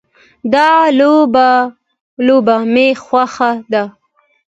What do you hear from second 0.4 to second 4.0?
دا لوبه مې خوښه ده